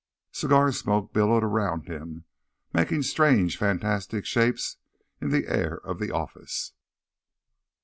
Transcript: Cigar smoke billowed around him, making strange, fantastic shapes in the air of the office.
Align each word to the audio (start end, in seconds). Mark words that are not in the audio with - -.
Cigar 0.31 0.71
smoke 0.71 1.13
billowed 1.13 1.43
around 1.43 1.87
him, 1.87 2.23
making 2.73 3.03
strange, 3.03 3.55
fantastic 3.55 4.25
shapes 4.25 4.77
in 5.21 5.29
the 5.29 5.47
air 5.47 5.77
of 5.81 5.99
the 5.99 6.09
office. 6.09 6.73